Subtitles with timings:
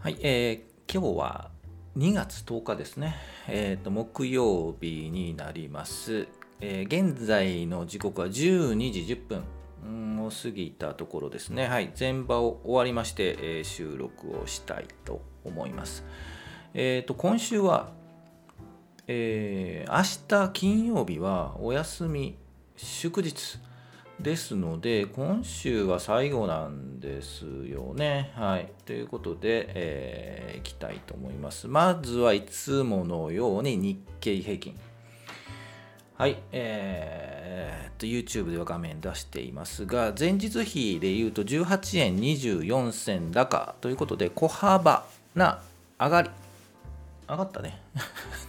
[0.00, 1.50] はい、えー、今日は
[1.96, 3.16] 2月10日ですね、
[3.48, 6.28] えーと、木曜日になります、
[6.60, 8.32] えー、現在の時刻は12
[8.92, 9.42] 時10分。
[10.28, 16.04] を過ぎたところですね、はい、前場を終わりまして、えー、収録をしたいと思います。
[16.74, 17.90] えーと、今週は、
[19.06, 22.36] えー、明日金曜日はお休み
[22.76, 23.58] 祝日。
[24.20, 28.32] ですので、今週は最後なんですよね。
[28.34, 28.72] はい。
[28.84, 31.68] ということで、えー、いきたいと思います。
[31.68, 34.74] まずはいつものように日経平均。
[36.16, 36.36] はい。
[36.50, 45.60] えー、と、YouTube では画面出していますが、前日比で言うと18円24銭高ということで、小幅な
[45.98, 46.30] 上がり。
[47.28, 47.80] 上がったね。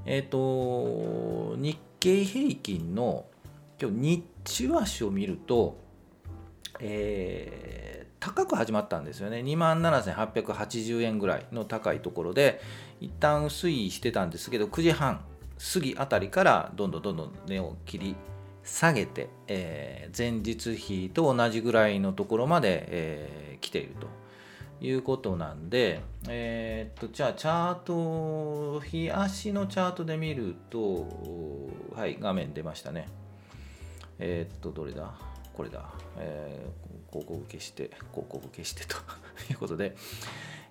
[0.06, 3.26] えっ、と、日経平均の
[3.82, 5.78] 今日日中足を見ると、
[6.80, 9.42] えー高く始まったんですよね。
[9.42, 12.59] 2万7880円ぐらいの高いところで
[13.00, 15.23] 一旦推移してたんですけど9時半
[15.73, 18.16] 過ぎあたりからどんどんどんどん値を切り
[18.64, 24.08] 下げて、えー、前日比と同じぐらいのところまで、えー、来ていると
[24.84, 31.06] いうことなんで、えー、っとじゃあチャート日足のチャートで見ると
[31.95, 33.08] はい画面出ましたね。
[34.17, 35.14] えー、っとどれだ？
[35.56, 35.86] これだ、
[36.17, 36.84] えー、
[37.21, 38.95] 広告消して、広告消してと
[39.52, 39.95] いうことで、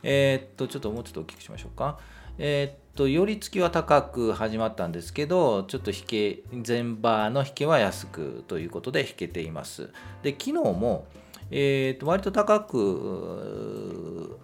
[0.02, 1.98] えー、っと、ちょっともうちょっと大きくしましょうか。
[2.38, 9.90] えー、っと、寄り付きは高く始まったんですけど、ちょっと引け、前場の引けは安くということで引けています。
[10.22, 11.06] で、昨日も、
[11.50, 14.38] えー、っと、割と高く、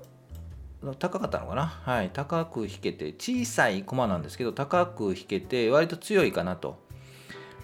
[0.98, 1.66] 高かったのかな？
[1.66, 6.78] はい、高く引けて、小さい駒なんですけど、高く引けて、割と強いかなと。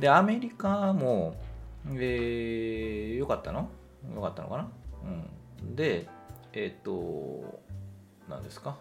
[0.00, 1.36] で、アメリカも、
[1.94, 3.70] えー、よかったの？
[4.14, 4.68] よかったのかな？
[5.62, 5.76] うん。
[5.76, 6.06] で、
[6.52, 7.60] えっ、ー、と、
[8.28, 8.76] 何ですか？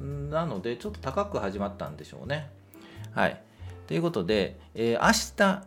[0.00, 0.30] うん。
[0.30, 2.50] なので、ちょっと高く始まったんでしょうね。
[3.12, 3.40] はい。
[3.86, 5.64] ということで、えー、明日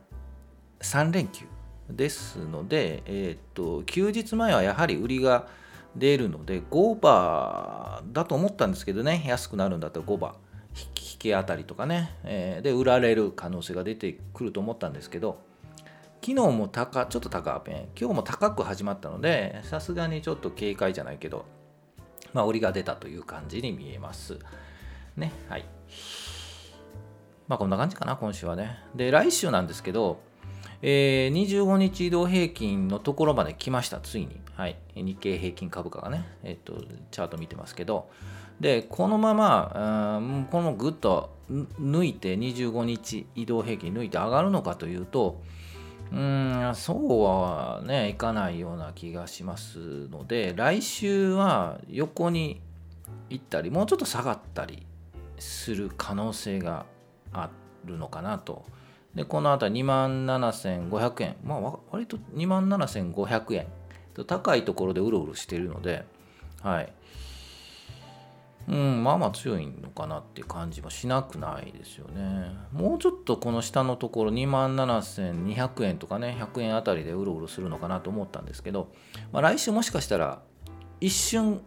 [0.81, 1.46] 3連休
[1.90, 5.47] ですので、えっ、ー、と、休日前はやはり売りが
[5.96, 10.34] 出るので、5バーだと思ったんですけどね、安くなるんだったら5バー。
[10.75, 15.41] 引けあたりとかね、えー、で売られる可能性が出てくると思ったんですけど、
[16.22, 21.46] 昨日も高、ちょっと高め、今日も高く始まったので、さすがにちょっと警戒じゃないけど、
[22.34, 24.38] まあ、売りが出たという感じに見えます。
[25.16, 25.66] ね、はい。
[27.47, 28.80] まあ、こんな感じかな、今週はね。
[28.96, 30.19] で、来週なんですけど、
[30.81, 34.40] えー、25日移動平均のところまで来ました、ついに。
[34.56, 34.78] はい。
[34.96, 38.09] 日経平均株価がね、えっ、と、チャート見てますけど、
[38.59, 45.41] で、このまま、うんこのぐっと抜いて、25日移動平均抜いて上がるのかというと、
[46.11, 52.61] うんそうはねいかないような気がしますので来週は横に
[53.29, 54.85] 行ったりもうちょっと下がったり
[55.37, 56.85] する可能性が
[57.31, 57.49] あ
[57.85, 58.65] るのかなと。
[59.15, 63.67] でこの辺り2万7500円まあ割と2万7500円
[64.27, 66.05] 高いところでうろうろしているので
[66.61, 66.93] はい
[68.69, 72.56] うん、まあまあ強いのかなって感じもしなくないですよね。
[72.72, 78.91] もうちょっとこの下のところ2万7200円とかね、100円あたりでうろうろするのかなと思ったんですけど、
[79.31, 80.44] まあ、来週もしかしたら
[81.02, 81.62] 一瞬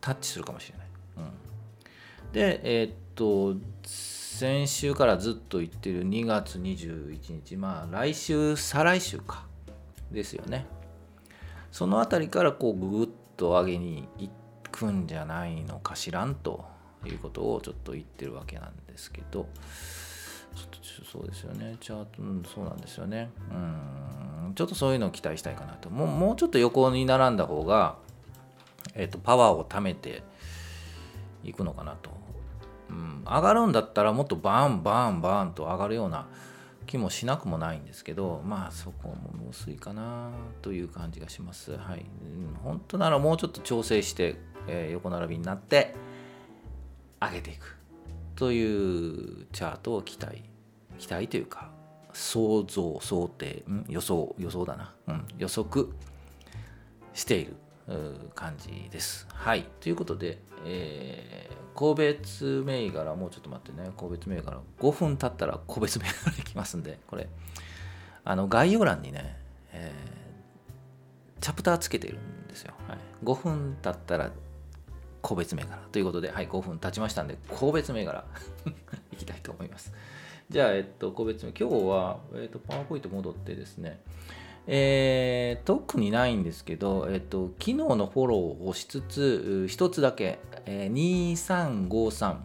[0.00, 0.86] タッチするかもしれない。
[1.18, 9.46] うん、で、えー、っと、先週からずっと言ってる2月21日、まあ来週、再来週か。
[10.10, 10.64] ですよね。
[11.70, 14.47] そのあたりからこうぐぐっと上げに行って、
[14.78, 16.64] くんじゃないのかしらんと
[17.04, 19.48] いうことをちょっと言ってるわけなんですけど
[20.54, 21.76] ちょっとそうですよね。
[21.80, 23.30] チャート、うん、そうなんですよね。
[23.50, 25.90] うんちょっとそういうのを期待したいかなと。
[25.90, 27.96] もうもうちょっと横に並んだ方が、
[28.94, 30.22] えーと、パワーを貯めて
[31.44, 32.10] いくのかなと、
[32.90, 36.26] うん、上がるんだったらもっとバンバンバンと上がるような
[36.86, 40.30] 気もしなくもないんですけどまあそこも薄いかな
[40.62, 41.76] という感じがします。
[41.76, 44.36] はい、うん、本当ならもうちょっと調整して
[44.68, 45.94] え、横並びになって
[47.20, 47.76] 上げていく
[48.36, 50.44] というチャートを期待
[50.98, 51.70] 期待というか
[52.12, 55.88] 想像想定、ん、予想予想だな、うん、予測
[57.14, 57.56] している
[58.34, 59.26] 感じです。
[59.32, 59.64] はい。
[59.80, 67.28] ということで、えー、個別銘柄、もうちょっと待ってね、個別銘柄、5分経ったら個別銘柄いきますんで、これ、
[68.24, 69.36] あの概要欄にね、
[69.72, 72.74] えー、チャプターつけてるんですよ。
[72.86, 74.30] はい、5分経ったら
[75.28, 78.24] 個別銘柄ということで、はい、5分経ちましたんで、個別銘柄
[79.12, 79.92] いきたいと思います。
[80.48, 84.00] じゃあ、えっと、個別銘今日は、えっと、パワーポイント戻ってですね、
[84.66, 92.36] えー、特にないんですけど、えっと、昨日のフォローをしつつ、一つだけ、えー、2353、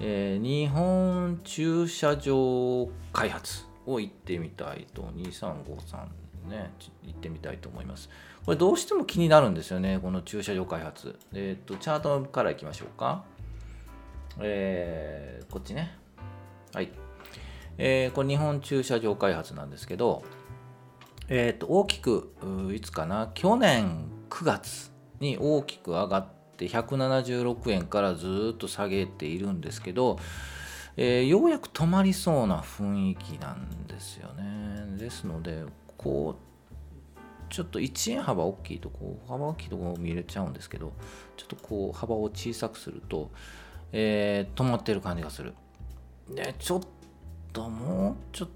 [0.00, 6.72] えー、日本駐車場開発を行ってみたいと、2353ね、
[7.04, 8.10] 行ってみたいと思います。
[8.44, 11.18] これどうしても気になるんですよね、この駐車場開発。
[11.32, 13.24] えっ、と、チャートからいきましょうか。
[14.40, 15.96] えー、こっちね。
[16.74, 16.90] はい。
[17.78, 20.22] えー、これ日本駐車場開発なんですけど、
[21.28, 22.34] えー、と大きく
[22.74, 30.18] いつかな去年9月に大きく上がって176円からずっと下げているんですけど、
[30.96, 35.64] えー、ようやく止まりそうな雰囲気なんですよねですので
[35.96, 36.51] こう
[37.52, 40.92] ちょっと1円幅大きいとこう幅大きいとこ見れちゃうんですけど
[41.36, 43.30] ちょっとこう幅を小さくすると、
[43.92, 45.52] えー、止まってる感じがする
[46.30, 46.80] でちょっ
[47.52, 48.48] ともうちょっ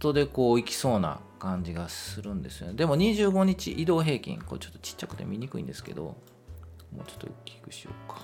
[0.00, 2.74] とでこういきそうな感じがするんですよね。
[2.74, 6.16] でも25日移動平均、これちょっとちっちゃくて見にくいんですけど、も
[7.00, 8.20] うちょっと大きくしようか。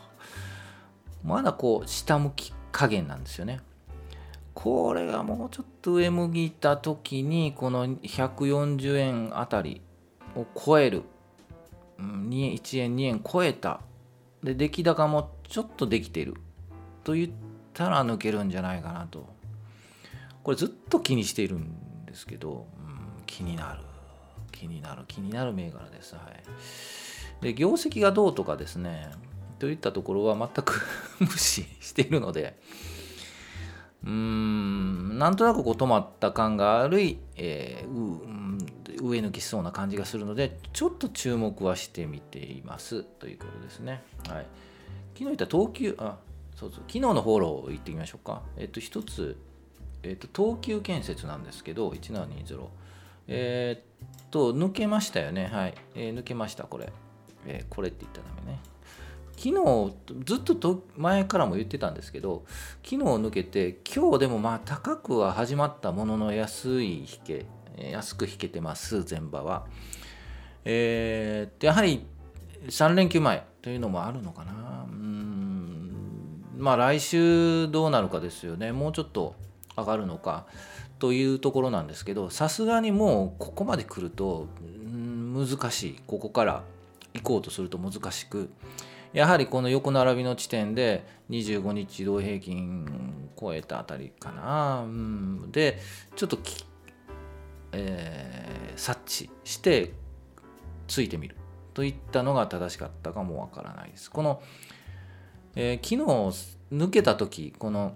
[1.22, 3.60] まだこう下向き加減なんですよね。
[4.54, 9.81] これがもうちょっと上向いた時に、この140円あたり
[10.37, 11.02] を超える。
[11.99, 13.81] 円、1円、2円超えた。
[14.43, 16.34] で、出来高もちょっとできてる。
[17.05, 17.31] と言っ
[17.75, 19.29] たら抜けるんじゃないかなと。
[20.43, 23.82] これずっと気にしているんですけど、うん気になる。
[24.50, 25.05] 気になる。
[25.06, 26.14] 気になる銘柄です。
[26.14, 26.20] は
[27.40, 29.11] い、で業績がどうとかですね。
[29.58, 30.81] といったところは全く
[31.20, 32.61] 無視しているので。
[34.05, 38.58] うーんなんとなくこう止まった感が悪い、えーん、
[39.02, 44.02] 上抜きしそうな感じがするのでちょっと注目はしてみていますということですね。
[44.28, 44.46] はい、
[45.14, 46.19] 昨日言った東急あ
[46.54, 48.43] そうそう昨日のフォロー言ってみましょうか。
[48.56, 49.37] えっと一つ
[50.02, 52.66] えっと東急建設なんですけど1720
[53.28, 55.46] えー、っと、抜けましたよね。
[55.46, 55.75] はい。
[55.94, 56.93] えー、抜けました、これ。
[57.46, 58.58] えー、これって言ったらダメね。
[59.37, 62.44] 昨日、ずっとと前からも言ってたんですけど、
[62.84, 67.46] 昨日抜けて、今日でもまあ高くは始まったものの安い引け、
[67.78, 69.66] 安く引けてます、前場は。
[70.64, 72.06] えー、やはり
[72.69, 74.86] 3連休前というのもあるのかな。
[74.88, 78.72] うん、まあ来週どうなるかですよね。
[78.72, 79.34] もうちょっと
[79.76, 80.46] 上がるのか。
[81.02, 84.46] というところなんですけどさすがにもうここまで来ると
[85.34, 86.62] 難しいここから
[87.12, 88.50] 行こうとすると難しく
[89.12, 92.86] やはりこの横並びの地点で25日移動平均
[93.36, 95.80] 超えたあたりかな、うん、で
[96.14, 96.38] ちょっと
[97.72, 99.92] えー、察知して
[100.88, 101.36] ついてみる
[101.74, 104.10] といったのが正しかったかもわからないです。
[104.10, 104.42] この、
[105.54, 107.94] えー、昨日抜けた時この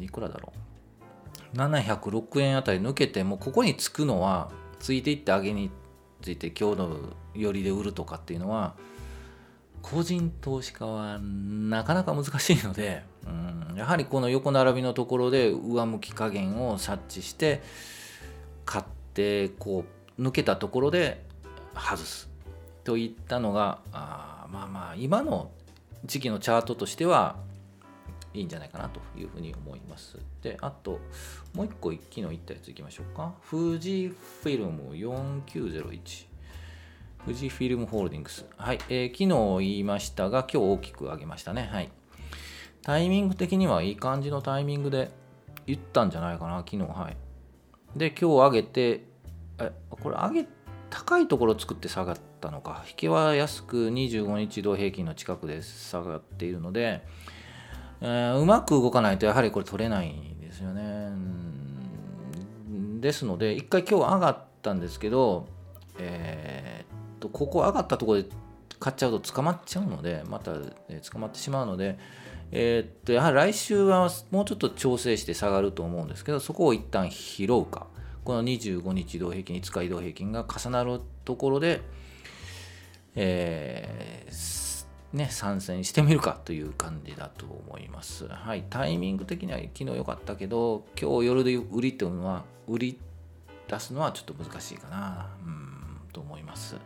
[0.00, 0.52] いくらだろ
[1.54, 4.50] う706円あたり抜けてもここにつくのは
[4.80, 5.70] ついていって上げに
[6.22, 6.96] ついて今日の
[7.34, 8.74] 寄りで売るとかっていうのは
[9.82, 17.62] 個人投資家はなかなか難しいので、うん、やはりこの横並びのところで上向き加減を察知して
[18.64, 18.97] 買って
[19.58, 19.84] こ
[20.18, 21.24] う抜けたところで
[21.74, 22.28] 外す
[22.84, 25.50] といったのがあまあまあ今の
[26.04, 27.36] 時期のチャートとしては
[28.34, 30.18] いいんじゃないかなというふうに思います。
[30.42, 31.00] で、あと、
[31.54, 33.34] もう一個、昨日言ったやついきましょうか。
[33.50, 36.26] 富士フィルム4901。
[37.24, 38.46] 富士フィルムホールディングス。
[38.56, 39.24] はい、えー、昨
[39.58, 41.68] 日言いましたが、今日大きく上げましたね。
[41.72, 41.90] はい。
[42.82, 45.10] タイミング的にはいい感じのタイミングで
[45.66, 46.82] 言ったんじゃないかな、昨日。
[46.82, 47.16] はい。
[47.98, 49.04] で、今日上げて、
[50.02, 50.48] これ上げ、
[50.90, 52.84] 高いところを作って下がったのか。
[52.88, 57.04] 引けは安く25日移動平均の近くで下がっているので、
[58.00, 61.10] えー、うまく動かないとやはりこれ取れないんですよね。
[63.00, 65.46] ですので一回今日上がったんですけど、
[65.98, 68.28] えー、とここ上がったところで
[68.80, 70.52] 買っちゃうと捕まっちゃうのでまた、
[71.10, 71.98] 捕まってしまうので、
[72.50, 77.86] えー、とやはり来週はもうちょっと調整して下がると思うんですけどそこを一旦拾うか
[78.28, 81.80] この25日移動平均5日移動平均が重なるところで、
[83.14, 88.28] えーね、参戦してみるかという感じだと思います。
[88.28, 93.00] はい、タイミング的には昨日良かったけど、今日夜で売りっていうのは、売り
[93.66, 96.76] 出すのはちょっと難しいかな、うん、と思います。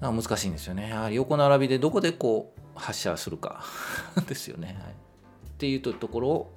[0.00, 0.88] 難しいんですよね。
[0.88, 3.64] やはり横並びでどこでこう発射するか
[4.26, 4.92] ですよね、はい。
[4.92, 6.52] っていうところを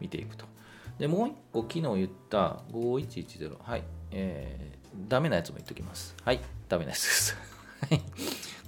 [0.00, 0.53] 見ていくと。
[0.98, 6.14] で、もう一個昨日言った5110、はい、えー、ダメなやつも言っときます。
[6.24, 7.36] はい、ダメなやつです。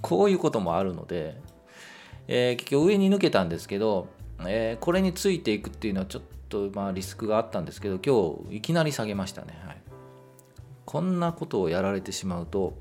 [0.01, 1.39] こういうこともあるので、
[2.27, 4.07] えー、結局上に抜けたんですけど、
[4.45, 9.77] えー、これについていくっていうのはちょっとまあリスクがあったんですけど今日いきなり下げましたね、はい、
[10.85, 12.73] こんなことをやられてしまうと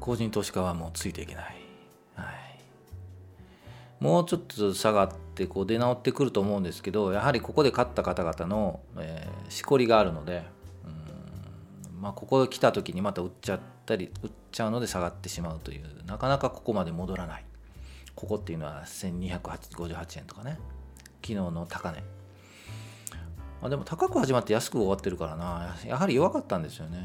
[0.00, 1.56] 個人投資家はもうついていけな、い、
[4.00, 10.44] もうちょっと下がってこう出直ってくると思うんですけどやはりここで勝った方々の、えー、しこりがあるので
[12.04, 17.46] まあ、ここ来た時にまた売っちゃったり売っちゃうので下がってしまうというなかなかここまで戻らない。
[18.14, 20.58] ここっていうのは1258円とかね。
[21.22, 22.04] 昨日の高値。
[23.62, 25.74] あでも高く始まって安く終わってるからな。
[25.86, 26.98] やはり弱かったんですよね、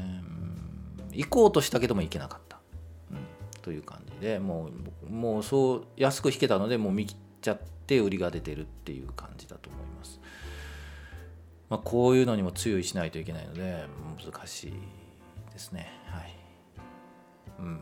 [1.10, 2.49] うん、行こうとしたけども行けなかった、
[3.62, 4.70] という感じでも
[5.06, 10.20] うもうそう安く引けたのでもう見切っちゃって売りが出てるっていう感じだと思います
[11.70, 13.86] まあ、こういうのにも注意しないといけないので
[14.22, 14.72] 難しい
[15.52, 15.88] ですね。
[16.06, 16.34] はい、
[17.60, 17.80] うん、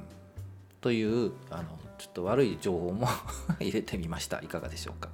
[0.83, 3.09] というあのちょっと悪い情報も
[3.59, 4.41] 入れてみました。
[4.41, 5.09] いかがでしょうか。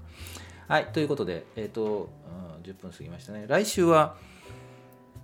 [0.67, 2.11] はい、ということで、えっ、ー、と、
[2.57, 3.45] うん、10分過ぎましたね。
[3.47, 4.17] 来週は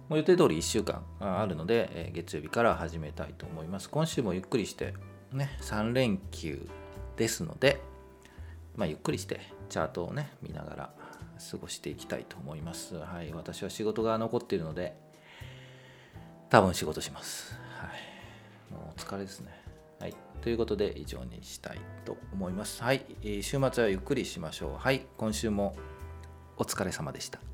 [0.08, 3.90] もう予定通り1週間あるので、えー、月曜日から始めたいと思います。
[3.90, 4.94] 今週もゆっくりして、
[5.32, 6.68] ね、3連休
[7.16, 7.80] ですので、
[8.76, 10.90] まあ、ゆっくりしてチャートをね、見ながら
[11.50, 12.96] 過ごしていきたいと思います。
[12.96, 14.96] はい、私は仕事が残っているので、
[16.48, 17.54] 多分仕事します。
[17.78, 19.52] はい、もうお疲れですね。
[20.00, 22.82] はい、ということで以上にしたいと思います。
[22.82, 24.76] はい、週末はゆっくりしましょう。
[24.78, 25.76] はい、今週も
[26.56, 27.49] お疲れ様でした。